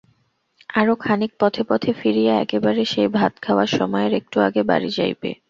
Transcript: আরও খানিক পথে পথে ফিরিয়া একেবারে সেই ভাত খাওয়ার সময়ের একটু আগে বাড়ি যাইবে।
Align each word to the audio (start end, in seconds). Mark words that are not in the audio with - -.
আরও 0.73 0.93
খানিক 1.01 1.31
পথে 1.39 1.61
পথে 1.69 1.91
ফিরিয়া 1.93 2.33
একেবারে 2.37 2.81
সেই 2.85 3.09
ভাত 3.17 3.33
খাওয়ার 3.41 3.69
সময়ের 3.71 4.13
একটু 4.19 4.37
আগে 4.47 4.61
বাড়ি 4.63 4.89
যাইবে। 4.97 5.31